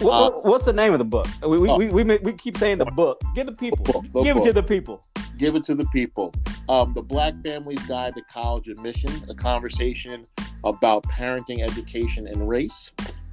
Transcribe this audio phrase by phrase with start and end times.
[0.00, 1.26] What, Uh, what's the name of the book?
[1.42, 1.76] We, we, Oh.
[1.76, 3.20] we, we, we keep saying the book.
[3.34, 3.84] Give the people.
[3.84, 5.04] The book, the Give it to the people.
[5.38, 6.32] Give it to the people.
[6.68, 10.24] Um, the Black Family's Guide to College Admission, a conversation
[10.64, 12.90] about parenting, education, and race.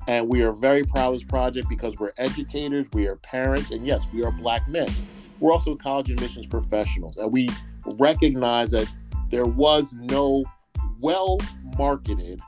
[0.07, 3.85] And we are very proud of this project because we're educators, we are parents, and
[3.85, 4.89] yes, we are Black men.
[5.39, 7.47] We're also college admissions professionals, and we
[7.97, 8.91] recognize that
[9.29, 10.43] there was no
[10.99, 11.37] well
[11.77, 12.41] marketed,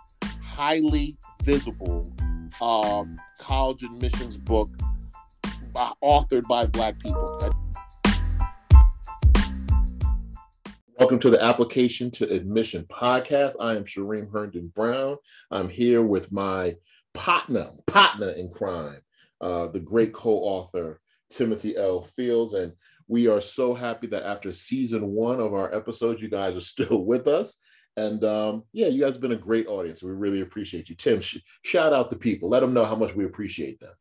[0.43, 2.11] highly visible
[2.59, 4.69] um, college admissions book
[5.75, 7.53] uh, authored by Black people.
[10.99, 13.53] Welcome to the Application to Admission podcast.
[13.59, 15.17] I am Shereem Herndon Brown.
[15.49, 16.75] I'm here with my
[17.13, 19.01] partner, partner in crime,
[19.39, 20.99] uh, the great co-author
[21.31, 22.03] Timothy L.
[22.03, 22.73] Fields, and
[23.07, 27.03] we are so happy that after season one of our episodes, you guys are still
[27.05, 27.57] with us.
[27.97, 30.01] And um, yeah, you guys have been a great audience.
[30.01, 31.19] We really appreciate you, Tim.
[31.21, 32.49] Sh- shout out the people.
[32.49, 33.93] Let them know how much we appreciate them.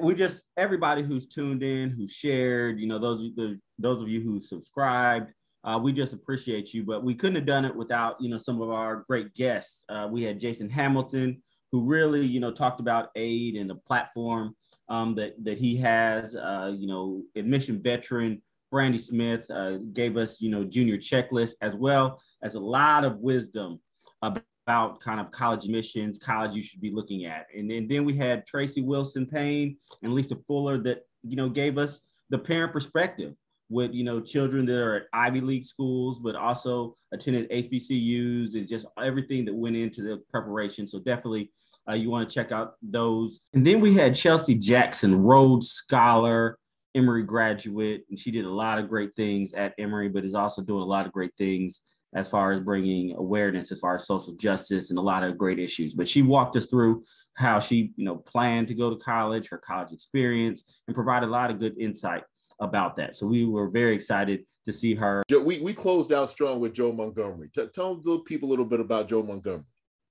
[0.00, 4.20] we just everybody who's tuned in, who shared, you know, those those, those of you
[4.20, 5.32] who subscribed,
[5.64, 6.84] uh, we just appreciate you.
[6.84, 9.84] But we couldn't have done it without you know some of our great guests.
[9.88, 11.42] Uh, we had Jason Hamilton,
[11.72, 14.54] who really you know talked about aid and the platform
[14.88, 16.36] um, that that he has.
[16.36, 21.74] Uh, you know, admission veteran Brandy Smith uh, gave us you know junior checklist as
[21.74, 23.80] well as a lot of wisdom
[24.20, 27.46] about kind of college admissions, college you should be looking at.
[27.56, 31.78] And then, then we had Tracy Wilson Payne and Lisa Fuller that, you know, gave
[31.78, 33.34] us the parent perspective
[33.68, 38.68] with, you know, children that are at Ivy League schools, but also attended HBCUs and
[38.68, 40.86] just everything that went into the preparation.
[40.86, 41.50] So definitely
[41.88, 43.40] uh, you want to check out those.
[43.54, 46.58] And then we had Chelsea Jackson, Rhodes Scholar,
[46.94, 50.62] Emory graduate, and she did a lot of great things at Emory, but is also
[50.62, 51.82] doing a lot of great things
[52.14, 55.58] as far as bringing awareness as far as social justice and a lot of great
[55.58, 55.94] issues.
[55.94, 59.58] But she walked us through how she, you know, planned to go to college, her
[59.58, 62.24] college experience, and provided a lot of good insight
[62.60, 63.16] about that.
[63.16, 65.22] So we were very excited to see her.
[65.30, 67.50] We, we closed out strong with Joe Montgomery.
[67.54, 69.64] T- tell the people a little bit about Joe Montgomery.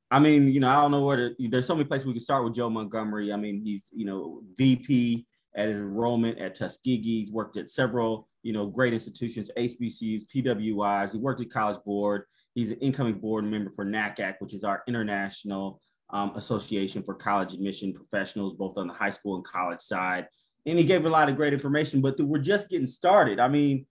[0.10, 2.22] I mean, you know, I don't know where to, there's so many places we can
[2.22, 3.32] start with Joe Montgomery.
[3.32, 5.26] I mean, he's, you know, VP
[5.56, 7.22] at his enrollment at Tuskegee.
[7.22, 11.12] He's worked at several, you know, great institutions, HBCUs, PWIs.
[11.12, 12.24] He worked at College Board.
[12.56, 17.54] He's an incoming board member for NACAC, which is our international um, association for college
[17.54, 20.28] admission professionals, both on the high school and college side.
[20.66, 23.40] And he gave a lot of great information, but we're just getting started.
[23.40, 23.86] I mean,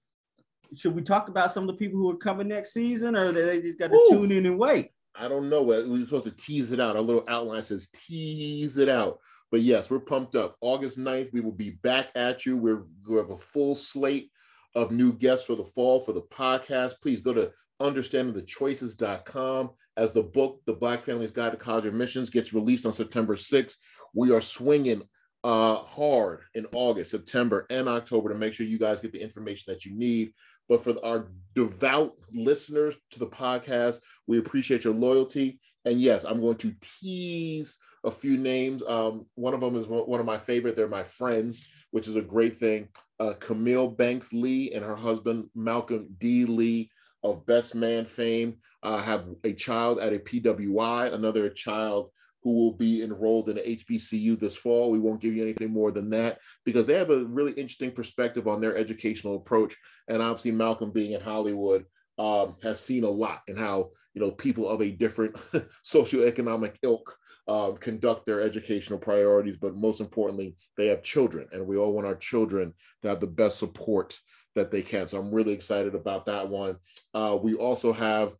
[0.74, 3.60] should we talk about some of the people who are coming next season, or they
[3.60, 4.06] just got to Ooh.
[4.10, 4.90] tune in and wait?
[5.14, 5.62] I don't know.
[5.62, 6.96] We We're supposed to tease it out.
[6.96, 9.18] Our little outline says tease it out.
[9.50, 10.56] But yes, we're pumped up.
[10.60, 12.56] August 9th, we will be back at you.
[12.56, 14.30] We're, we have a full slate
[14.74, 16.94] of new guests for the fall for the podcast.
[17.02, 17.50] Please go to
[17.80, 23.34] understandingthechoices.com as the book, The Black Family's Guide to College Admissions, gets released on September
[23.34, 23.74] 6th.
[24.14, 25.02] We are swinging
[25.42, 29.72] uh, hard in August, September, and October to make sure you guys get the information
[29.72, 30.32] that you need.
[30.68, 35.58] But for our devout listeners to the podcast, we appreciate your loyalty.
[35.84, 38.82] And yes, I'm going to tease a few names.
[38.86, 40.76] Um, one of them is one of my favorite.
[40.76, 42.88] They're my friends, which is a great thing.
[43.18, 46.46] Uh, Camille Banks Lee and her husband, Malcolm D.
[46.46, 46.90] Lee
[47.22, 52.10] of Best Man fame, uh, have a child at a PWI, another child
[52.42, 54.90] who will be enrolled in HBCU this fall.
[54.90, 58.48] We won't give you anything more than that because they have a really interesting perspective
[58.48, 59.76] on their educational approach.
[60.08, 61.84] And obviously, Malcolm being in Hollywood
[62.18, 65.34] um, has seen a lot in how you know people of a different
[65.84, 67.16] socioeconomic ilk
[67.48, 69.56] um, conduct their educational priorities.
[69.60, 73.26] But most importantly, they have children, and we all want our children to have the
[73.26, 74.18] best support
[74.54, 75.06] that they can.
[75.06, 76.76] So I'm really excited about that one.
[77.14, 78.34] Uh, we also have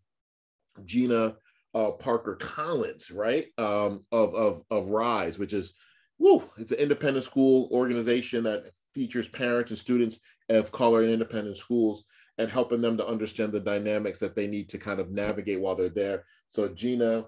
[0.84, 1.36] Gina
[1.74, 3.46] uh, Parker Collins, right?
[3.58, 5.72] Um, of, of, of Rise, which is,
[6.18, 10.18] woo, it's an independent school organization that features parents and students
[10.48, 12.04] of color in independent schools
[12.38, 15.76] and helping them to understand the dynamics that they need to kind of navigate while
[15.76, 16.24] they're there.
[16.48, 17.26] So Gina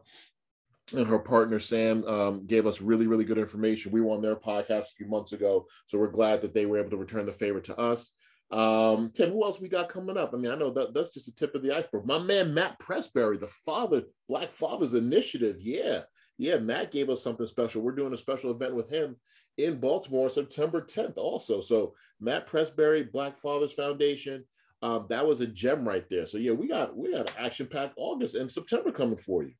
[0.93, 3.93] and her partner Sam um, gave us really, really good information.
[3.93, 6.79] We were on their podcast a few months ago, so we're glad that they were
[6.79, 8.13] able to return the favor to us.
[8.51, 10.35] Um, Tim, who else we got coming up?
[10.35, 12.05] I mean, I know that that's just the tip of the iceberg.
[12.05, 15.57] My man Matt Pressberry, the father, Black Fathers Initiative.
[15.59, 16.03] Yeah,
[16.37, 17.83] yeah, Matt gave us something special.
[17.83, 19.17] We're doing a special event with him
[19.57, 21.61] in Baltimore, September 10th, also.
[21.61, 24.45] So Matt Pressberry, Black Fathers Foundation.
[24.83, 26.27] Um, that was a gem right there.
[26.27, 29.53] So yeah, we got we got an action-packed August and September coming for you.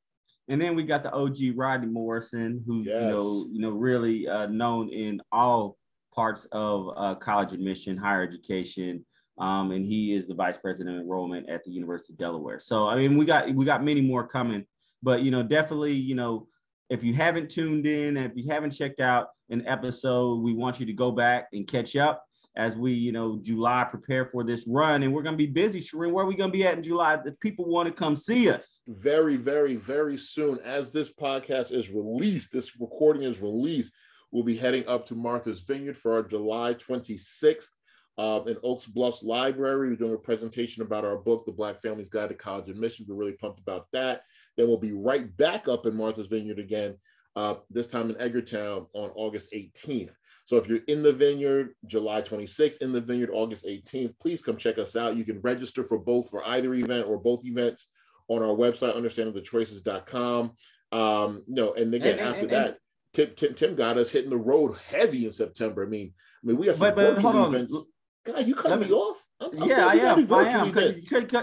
[0.49, 3.03] And then we got the OG Rodney Morrison, who's Yes.
[3.03, 5.77] you know you know really uh, known in all
[6.15, 9.05] parts of uh, college admission, higher education,
[9.39, 12.61] um, and he is the vice president of enrollment at the University of Delaware.
[12.61, 14.65] So I mean, we got we got many more coming,
[15.03, 16.49] but you know definitely you know
[16.91, 20.87] if you haven't tuned in, if you haven't checked out an episode, we want you
[20.87, 22.23] to go back and catch up
[22.55, 25.03] as we, you know, July prepare for this run.
[25.03, 25.81] And we're going to be busy.
[25.81, 27.17] Shereem, where are we going to be at in July?
[27.17, 28.81] The people want to come see us.
[28.87, 30.59] Very, very, very soon.
[30.65, 33.93] As this podcast is released, this recording is released,
[34.31, 37.69] we'll be heading up to Martha's Vineyard for our July 26th
[38.19, 39.89] uh, in Oaks Bluffs Library.
[39.89, 43.09] We're doing a presentation about our book, The Black Family's Guide to College Admissions.
[43.09, 44.23] We're really pumped about that.
[44.57, 46.97] Then we'll be right back up in Martha's Vineyard again,
[47.35, 50.13] uh, this time in Edgartown on August 18th.
[50.53, 54.59] So if you're in the vineyard, July 26th, in the vineyard, August 18th, please come
[54.59, 55.17] check us out.
[55.17, 57.89] You can register for both, for either event or both events
[58.29, 60.53] on our website, understandingthechoices.com.
[60.93, 62.77] Um, no, and again, and, after and, that,
[63.15, 65.87] Tim, Tim, Tim got us hitting the road heavy in September.
[65.87, 66.13] I mean,
[66.45, 67.75] I mean, we have some but, but, virtual events.
[68.27, 69.25] God, you cut me, me off.
[69.41, 70.31] I'm, I'm yeah, I am.
[70.35, 70.71] I am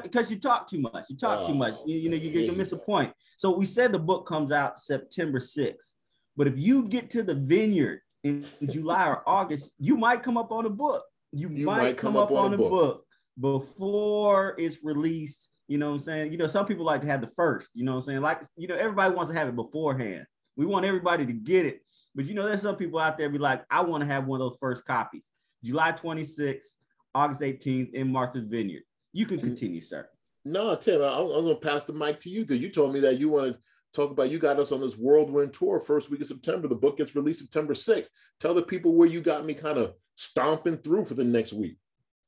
[0.04, 1.06] because you talk too much.
[1.10, 1.74] You talk oh, too much.
[1.88, 3.12] You, you know, you, you miss a point.
[3.38, 5.94] So we said the book comes out September 6th.
[6.38, 10.52] But if you get to the vineyard in July or August, you might come up
[10.52, 11.04] on a book.
[11.32, 12.70] You, you might, might, come, up, up, on, a book.
[12.70, 13.06] book
[13.40, 15.50] before it's released.
[15.68, 16.32] You know what I'm saying?
[16.32, 18.22] You know, some people like to have the first, you know what I'm saying?
[18.22, 20.26] Like, you know, everybody wants to have it beforehand.
[20.56, 21.82] We want everybody to get it.
[22.16, 24.42] But you know, there's some people out there be like, I want to have one
[24.42, 25.30] of those first copies.
[25.64, 26.76] July 26th,
[27.14, 28.84] August 18th in Martha's Vineyard.
[29.14, 29.44] You can mm.
[29.44, 30.10] continue, sir.
[30.46, 33.00] No, Tim, I, am going to pass the mic to you because you told me
[33.02, 33.60] that you want to
[33.94, 36.68] talk about you got us on this whirlwind tour first week of September.
[36.68, 38.10] The book gets released September 6th.
[38.40, 41.78] Tell the people where you got me kind of stomping through for the next week.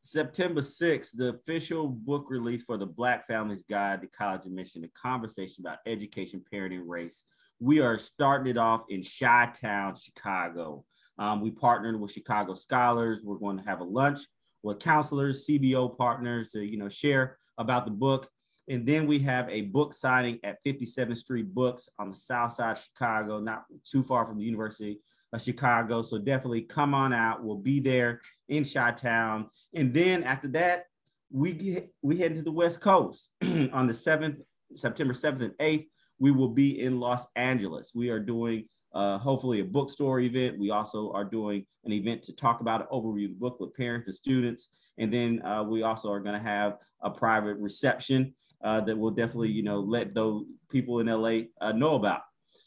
[0.02, 4.88] September 6th, the official book release for the Black Families Guide to College Admission, a
[5.00, 7.24] conversation about education, parenting, race.
[7.60, 10.86] We are starting it off in Chi Town, Chicago.
[11.20, 13.22] Um, we partnered with Chicago Scholars.
[13.24, 14.22] We're going to have a lunch
[14.64, 18.28] with counselors, CBO partners to you know share about the book.
[18.70, 22.78] And then we have a book signing at 57th Street Books on the south side
[22.78, 25.00] of Chicago, not too far from the University
[25.34, 26.02] of Chicago.
[26.02, 27.44] So definitely come on out.
[27.44, 29.50] We'll be there in Chi Town.
[29.74, 30.86] And then after that,
[31.32, 34.38] we get, we head to the West Coast on the 7th,
[34.76, 35.88] September 7th and 8th.
[36.20, 37.94] We will be in Los Angeles.
[37.96, 40.60] We are doing uh, hopefully a bookstore event.
[40.60, 43.74] We also are doing an event to talk about an overview of the book with
[43.74, 44.70] parents and students.
[44.98, 49.12] And then uh, we also are going to have a private reception uh, that will
[49.12, 52.22] definitely, you know, let those people in LA uh, know about.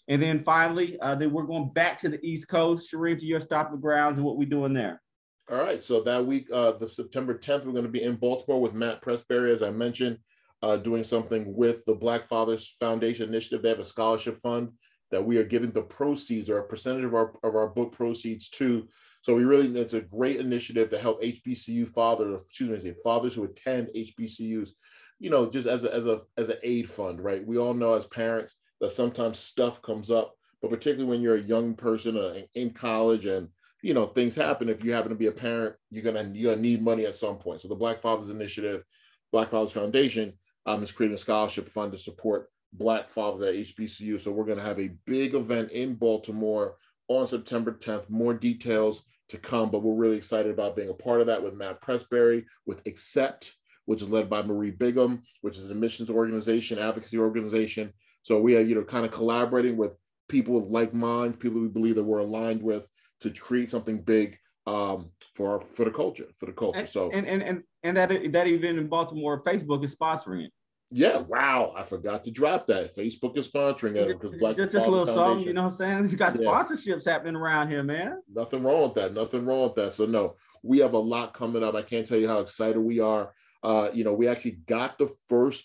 [0.08, 2.92] And then finally, uh, then we're going back to the East Coast.
[2.92, 5.00] Shereem, to your stopping grounds and what we're doing there.
[5.50, 5.82] All right.
[5.82, 9.02] So that week, uh, the September 10th, we're going to be in Baltimore with Matt
[9.02, 10.18] Pressberry, as I mentioned,
[10.62, 13.62] uh, doing something with the Black Fathers Foundation Initiative.
[13.62, 14.70] They have a scholarship fund
[15.10, 18.48] that we are giving the proceeds or a percentage of our of our book proceeds
[18.50, 18.88] to.
[19.22, 23.44] So we really it's a great initiative to help HBCU fathers, excuse me, fathers who
[23.44, 24.70] attend HBCUs
[25.24, 27.46] you know, just as a, as a as an aid fund, right?
[27.46, 31.42] We all know as parents that sometimes stuff comes up, but particularly when you're a
[31.42, 33.48] young person uh, in college and
[33.82, 34.68] you know things happen.
[34.68, 37.38] If you happen to be a parent, you're gonna you're gonna need money at some
[37.38, 37.62] point.
[37.62, 38.84] So the Black Fathers Initiative,
[39.32, 40.34] Black Fathers Foundation,
[40.66, 44.20] um, is creating a scholarship fund to support Black fathers at HBCU.
[44.20, 46.76] So we're gonna have a big event in Baltimore
[47.08, 48.10] on September 10th.
[48.10, 51.54] More details to come, but we're really excited about being a part of that with
[51.54, 53.54] Matt Pressberry, with Accept,
[53.86, 57.92] which is led by Marie Bigham, which is an admissions organization, advocacy organization.
[58.22, 59.96] So we are, you know, kind of collaborating with
[60.28, 62.86] people with like minds, people we believe that we're aligned with
[63.20, 66.80] to create something big um, for our, for the culture, for the culture.
[66.80, 70.52] And, so and and and and that that event in Baltimore, Facebook is sponsoring it.
[70.90, 71.74] Yeah, wow!
[71.76, 72.94] I forgot to drop that.
[72.94, 75.24] Facebook is sponsoring it because Black just, just a little Foundation.
[75.24, 76.08] something, you know what I'm saying?
[76.10, 78.22] You got sponsorships happening around here, man.
[78.32, 79.12] Nothing wrong with that.
[79.12, 79.92] Nothing wrong with that.
[79.92, 81.74] So no, we have a lot coming up.
[81.74, 83.32] I can't tell you how excited we are
[83.64, 85.64] uh, you know, we actually got the first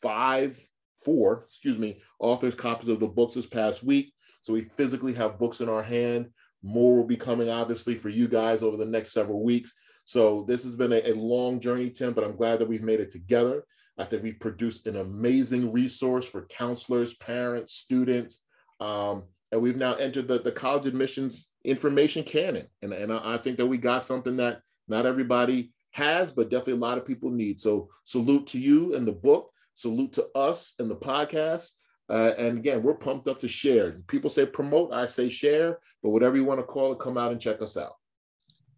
[0.00, 0.58] five,
[1.04, 4.12] four, excuse me, authors' copies of the books this past week.
[4.42, 6.30] So we physically have books in our hand.
[6.62, 9.72] More will be coming, obviously, for you guys over the next several weeks.
[10.04, 13.00] So this has been a, a long journey, Tim, but I'm glad that we've made
[13.00, 13.64] it together.
[13.98, 18.42] I think we've produced an amazing resource for counselors, parents, students,
[18.78, 22.66] um, and we've now entered the, the college admissions information canon.
[22.82, 26.74] And, and I, I think that we got something that not everybody has, but definitely
[26.74, 27.58] a lot of people need.
[27.58, 29.50] So salute to you and the book.
[29.74, 31.70] Salute to us and the podcast.
[32.08, 33.92] Uh, and again, we're pumped up to share.
[34.06, 37.32] People say promote, I say share, but whatever you want to call it, come out
[37.32, 37.94] and check us out.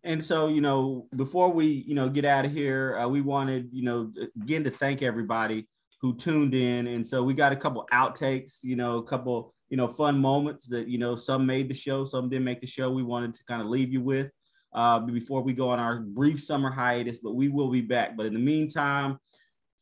[0.04, 3.68] And so, you know, before we, you know, get out of here, uh, we wanted,
[3.72, 5.68] you know, again to thank everybody
[6.00, 6.86] who tuned in.
[6.86, 10.68] And so we got a couple outtakes, you know, a couple, you know, fun moments
[10.68, 12.90] that, you know, some made the show, some didn't make the show.
[12.90, 14.30] We wanted to kind of leave you with
[14.72, 18.16] uh, before we go on our brief summer hiatus, but we will be back.
[18.16, 19.18] But in the meantime,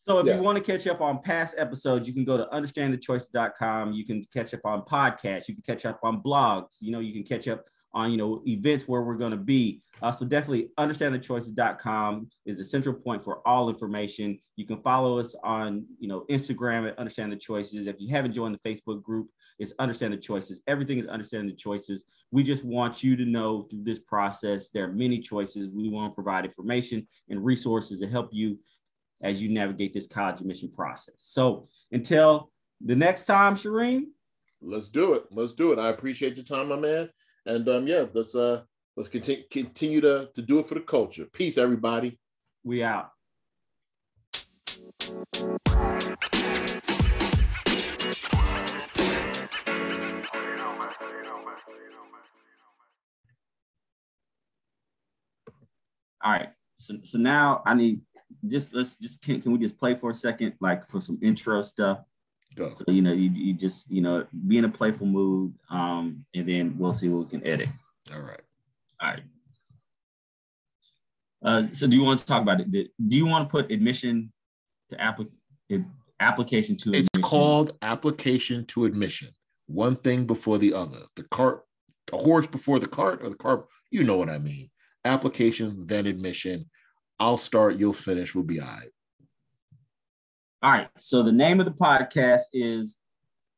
[0.08, 0.36] So if Yeah.
[0.36, 3.92] you want to catch up on past episodes, you can go to understandthechoices.com.
[3.92, 5.48] You can catch up on podcasts.
[5.48, 6.76] You can catch up on blogs.
[6.80, 9.82] You know, you can catch up on, you know, events where we're going to be.
[10.00, 14.38] Uh, so definitely understandthechoices.com is the central point for all information.
[14.56, 17.86] You can follow us on, you know, Instagram at Understand the Choices.
[17.86, 19.28] If you haven't joined the Facebook group,
[19.58, 20.60] it's Understand the Choices.
[20.66, 22.04] Everything is understanding the Choices.
[22.30, 25.68] We just want you to know through this process, there are many choices.
[25.68, 28.58] We want to provide information and resources to help you
[29.22, 31.14] as you navigate this college admission process.
[31.18, 32.50] So until
[32.84, 34.06] the next time, Shereem,
[34.60, 35.24] Let's do it.
[35.30, 35.78] Let's do it.
[35.78, 37.10] I appreciate your time, my man.
[37.44, 38.62] And um, yeah, let's uh
[38.96, 41.26] let's continue continue to, to do it for the culture.
[41.32, 42.18] Peace, everybody.
[42.64, 43.10] we out.
[56.26, 56.48] All right.
[56.74, 58.00] So, so now I need
[58.48, 61.62] just let's just can, can we just play for a second, like for some intro
[61.62, 62.00] stuff.
[62.56, 62.72] Go.
[62.72, 66.48] So you know, you, you just you know be in a playful mood, um, and
[66.48, 67.68] then we'll see what we can edit.
[68.12, 68.40] All right.
[69.00, 69.22] All right.
[71.44, 72.72] Uh, so do you want to talk about it?
[72.72, 74.32] Do you want to put admission
[74.90, 75.84] to applic-
[76.18, 77.22] application to It's admission?
[77.22, 79.28] called application to admission.
[79.66, 81.02] One thing before the other.
[81.14, 81.62] The cart,
[82.10, 83.68] the horse before the cart, or the cart.
[83.92, 84.70] You know what I mean.
[85.06, 86.68] Application, then admission.
[87.18, 87.78] I'll start.
[87.78, 88.34] You'll finish.
[88.34, 88.90] We'll be all right.
[90.62, 90.88] All right.
[90.98, 92.98] So the name of the podcast is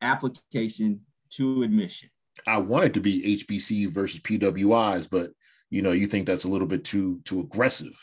[0.03, 1.01] application
[1.31, 2.11] to admission.
[2.47, 5.31] I want it to be HBC versus PWIs, but
[5.71, 7.99] you know, you think that's a little bit too too aggressive.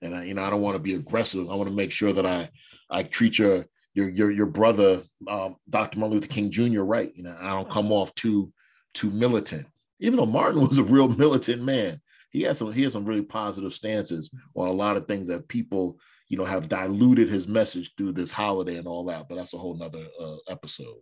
[0.00, 1.50] And I, you know, I don't want to be aggressive.
[1.50, 2.50] I want to make sure that I
[2.90, 5.98] I treat your your your your brother, um, Dr.
[5.98, 6.82] Martin Luther King Jr.
[6.82, 7.12] right.
[7.14, 8.52] You know, I don't come off too
[8.94, 9.66] too militant.
[10.00, 12.00] Even though Martin was a real militant man,
[12.34, 15.48] he has some he has some really positive stances on a lot of things that
[15.48, 15.98] people
[16.28, 19.28] you know have diluted his message through this holiday and all that.
[19.28, 20.96] But that's a whole nother uh, episode.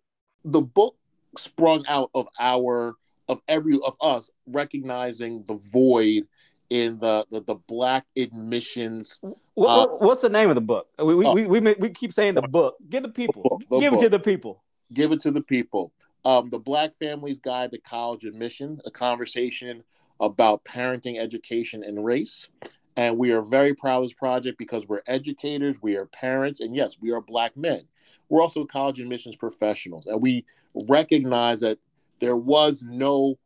[0.45, 0.95] The book
[1.39, 2.95] sprung out of our
[3.29, 6.29] of every of us recognizing the void
[6.69, 9.19] in the the, the black admissions
[9.55, 10.89] What, Uh, what's the name of the book?
[10.99, 11.35] We we, Oh.
[11.35, 12.77] we, we, we keep saying the book.
[12.91, 13.61] Give the people.
[13.71, 14.62] The Give it to the people.
[14.93, 15.93] give it to the people
[16.25, 19.83] um, the black family's guide to college admission a conversation
[20.21, 22.49] about parenting education and race.
[22.97, 26.76] And we are very proud of this project because we're educators we are parents and
[26.76, 27.83] yes we are black men.
[28.28, 31.78] We're also college admissions professionals and we recognize that
[32.21, 33.38] there was no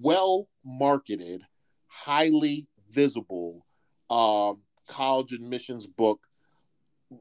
[0.00, 1.42] well marketed
[1.86, 3.64] highly visible
[4.10, 6.20] um, college admissions book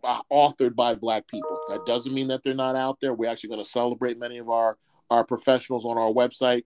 [0.03, 1.59] uh, authored by black people.
[1.69, 3.13] That doesn't mean that they're not out there.
[3.13, 4.77] We're actually going to celebrate many of our
[5.09, 6.63] our professionals on our website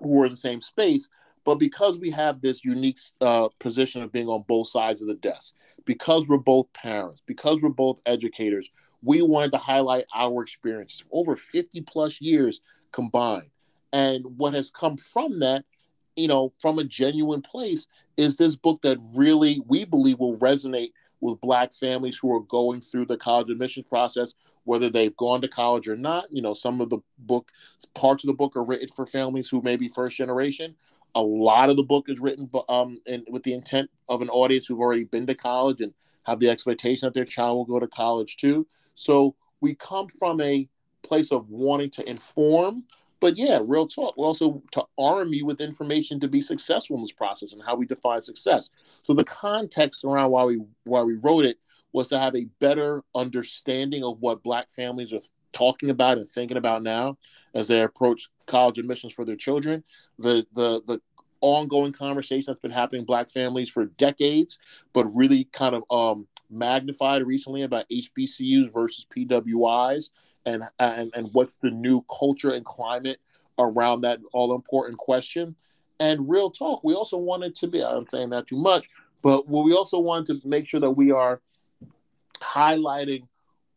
[0.00, 1.10] who are in the same space
[1.44, 5.14] but because we have this unique uh, position of being on both sides of the
[5.14, 5.54] desk
[5.84, 8.70] because we're both parents because we're both educators
[9.02, 12.60] we wanted to highlight our experiences over 50 plus years
[12.92, 13.50] combined.
[13.92, 15.64] And what has come from that
[16.16, 20.92] you know from a genuine place is this book that really we believe will resonate
[21.20, 25.48] with black families who are going through the college admissions process whether they've gone to
[25.48, 26.26] college or not.
[26.30, 27.50] You know some of the book
[27.94, 30.74] parts of the book are written for families who may be first generation
[31.14, 34.66] a lot of the book is written um, in, with the intent of an audience
[34.66, 35.92] who've already been to college and
[36.24, 38.66] have the expectation that their child will go to college too.
[38.94, 40.68] So we come from a
[41.02, 42.84] place of wanting to inform
[43.20, 44.16] but yeah real talk.
[44.16, 47.76] We also to arm you with information to be successful in this process and how
[47.76, 48.70] we define success.
[49.02, 51.58] So the context around why we why we wrote it
[51.92, 55.20] was to have a better understanding of what black families are
[55.52, 57.18] talking about and thinking about now
[57.54, 59.82] as they approach college admissions for their children.
[60.18, 61.00] The the the
[61.40, 64.58] ongoing conversation that's been happening in black families for decades
[64.92, 70.10] but really kind of um magnified recently about hbcus versus pwis
[70.46, 73.18] and and and what's the new culture and climate
[73.58, 75.54] around that all important question.
[75.98, 78.88] And real talk we also wanted to be i'm saying that too much
[79.22, 81.40] but we also wanted to make sure that we are
[82.40, 83.26] highlighting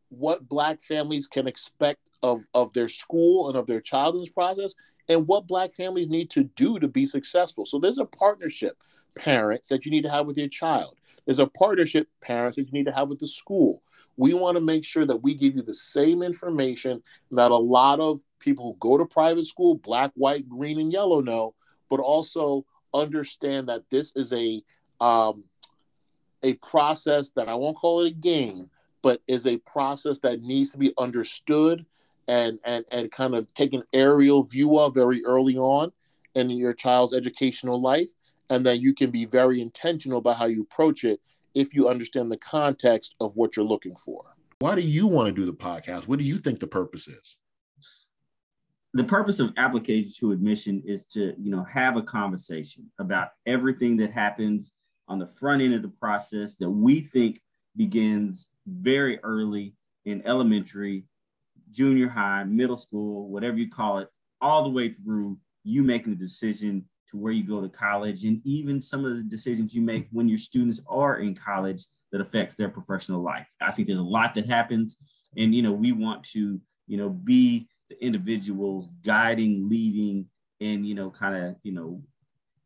[0.10, 4.74] what black families can expect of, of their school and of their child process
[5.10, 7.66] and what black families need to do to be successful.
[7.66, 8.78] So there's a partnership
[9.16, 10.98] parents that you need to have with your child.
[11.26, 13.84] There's a partnership parents that you need to have with the school.
[14.16, 18.00] We want to make sure that we give you the same information that a lot
[18.00, 21.56] of people who go to private school black white green and yellow know
[21.90, 24.62] but also understand that this is a
[25.00, 25.44] um,
[26.44, 28.70] a process that i won't call it a game
[29.02, 31.86] but is a process that needs to be understood
[32.28, 35.92] and and and kind of take an aerial view of very early on
[36.36, 38.08] in your child's educational life
[38.50, 41.20] and then you can be very intentional about how you approach it
[41.54, 44.24] if you understand the context of what you're looking for
[44.60, 46.08] Why do you want to do the podcast?
[46.08, 47.36] What do you think the purpose is?
[48.96, 53.98] The purpose of application to admission is to, you know, have a conversation about everything
[53.98, 54.74] that happens
[55.08, 57.42] on the front end of the process that we think
[57.76, 59.74] begins very early
[60.06, 61.06] in elementary,
[61.74, 64.08] junior high, middle school, whatever you call it,
[64.42, 68.42] all the way through you making the decision to where you go to college and
[68.44, 72.56] even some of the decisions you make when your students are in college that affects
[72.56, 73.48] their professional life.
[73.62, 77.10] I think there's a lot that happens and you know we want to you know
[77.10, 80.28] be the individuals guiding, leading
[80.62, 82.02] and you know kind of you know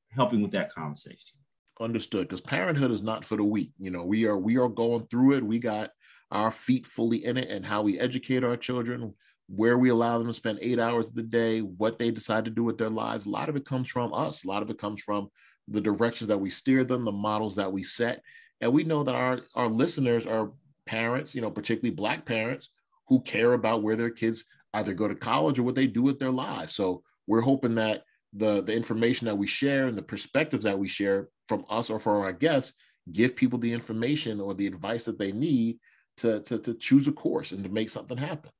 [0.09, 1.37] helping with that conversation.
[1.79, 3.71] Understood because parenthood is not for the weak.
[3.77, 5.43] You know, we are we are going through it.
[5.43, 5.91] We got
[6.31, 9.13] our feet fully in it and how we educate our children
[9.47, 12.51] where we allow them to spend eight hours of the day, what they decide to
[12.51, 13.25] do with their lives.
[13.25, 14.43] A lot of it comes from us.
[14.43, 15.29] A lot of it comes from
[15.69, 18.21] the directions that we steer them, the models that we set.
[18.59, 20.51] And we know that our, our listeners are
[20.85, 22.69] parents, you know, particularly Black parents
[23.07, 24.43] who care about where their kids
[24.73, 26.75] either go to college or what they do with their lives.
[26.75, 28.03] So we're hoping that
[28.33, 31.99] the, the information that we share and the perspectives that we share from us or
[31.99, 32.73] from our guests
[33.11, 35.79] give people the information or the advice that they need
[36.17, 38.51] to, to, to choose a course and to make something happen.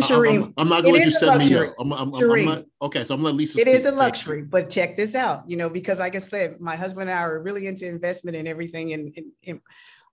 [0.00, 1.74] Shereem, I'm, I'm, not going to let you set me up.
[1.78, 3.58] I'm, I'm, I'm not, okay, so I'm going to Lisa.
[3.58, 5.48] It is a luxury, but check this out.
[5.48, 8.46] You know, because like I said, my husband and I are really into investment and
[8.46, 9.60] everything, and, and, and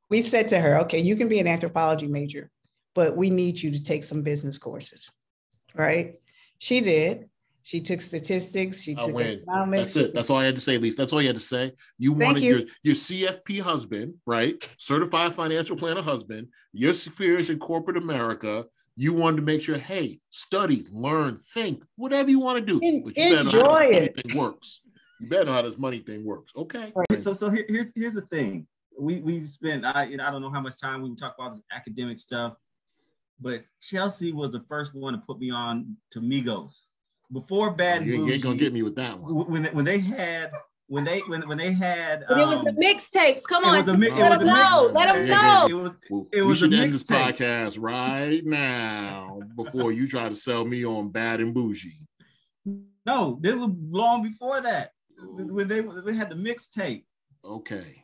[0.10, 2.50] we said to her, okay, you can be an anthropology major,
[2.95, 5.12] but we need you to take some business courses,
[5.75, 6.15] right?
[6.60, 7.29] She did.
[7.63, 8.82] She took statistics.
[8.82, 9.93] She took economics.
[9.93, 10.13] That's it.
[10.13, 10.98] That's all I had to say, Lisa.
[10.98, 11.72] That's all you had to say.
[11.98, 12.58] You wanted you.
[12.58, 14.55] your, your CFP husband, right?
[14.77, 18.65] Certified financial planner husband, your experience in corporate America.
[18.98, 23.01] You wanted to make sure, hey, study, learn, think, whatever you want to do.
[23.03, 24.22] but you enjoy it.
[24.22, 24.82] Thing works.
[25.22, 26.51] You better know how this money thing works.
[26.55, 26.91] Okay.
[26.93, 27.24] Right.
[27.24, 28.67] So, so here, here's here's the thing.
[29.00, 31.36] We we spent I you know, I don't know how much time we can talk
[31.39, 32.55] about this academic stuff,
[33.39, 36.88] but Chelsea was the first one to put me on to Migos
[37.33, 39.47] before Bad oh, you, you ain't gonna get me with that one.
[39.49, 40.51] When when they had
[40.88, 43.43] when they when when they had um, it was the um, mixtapes.
[43.43, 44.89] Come on, mi- let them know.
[44.93, 45.67] Let them know.
[45.69, 50.36] It was well, it was a end this podcast right now before you try to
[50.36, 51.93] sell me on Bad and Boujee.
[53.05, 54.91] No, this was long before that.
[55.17, 57.05] When they they had the mixtape.
[57.43, 58.03] Okay.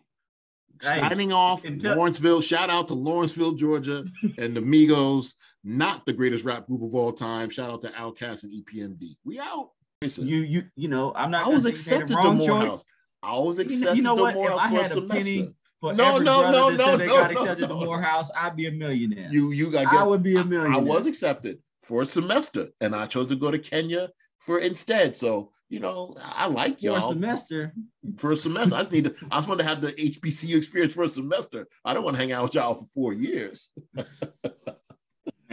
[0.82, 2.42] Signing off, Lawrenceville.
[2.42, 4.06] Shout out to Lawrenceville, Georgia,
[4.38, 7.50] and the Migos not the greatest rap group of all time.
[7.50, 9.18] Shout out to Outkast and EPMD.
[9.24, 9.72] We out.
[10.02, 11.46] You you you know I'm not.
[11.46, 12.84] I was accepted the Morehouse.
[13.22, 13.98] I was accepted.
[13.98, 14.36] You know what?
[14.36, 17.00] If I had a, a penny for no, every no, brother no, that no, said
[17.00, 19.30] they got accepted no, to Morehouse, I'd be a millionaire.
[19.32, 19.94] You you got.
[19.94, 20.74] I would be a millionaire.
[20.74, 24.60] I, I was accepted for a semester, and I chose to go to Kenya for
[24.60, 25.18] instead.
[25.18, 27.00] So you know, I like y'all.
[27.00, 27.74] For a semester.
[28.18, 28.76] For a semester.
[28.76, 31.68] I need to, I just want to have the HBCU experience for a semester.
[31.86, 33.70] I don't want to hang out with y'all for four years.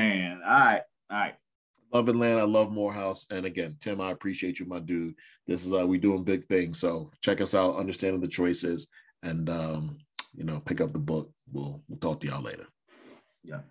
[0.07, 1.35] Man, all right, all right.
[1.93, 2.41] Love Atlanta.
[2.41, 3.27] I love Morehouse.
[3.31, 5.17] And again, Tim, I appreciate you, my dude.
[5.49, 6.79] This is uh we doing big things.
[6.79, 8.87] So check us out, understanding the choices,
[9.25, 9.99] and um,
[10.33, 11.33] you know, pick up the book.
[11.53, 12.67] We'll we'll talk to y'all later.
[13.43, 13.63] Yeah.